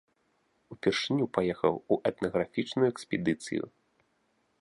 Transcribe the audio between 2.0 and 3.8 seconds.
этнаграфічную экспедыцыю.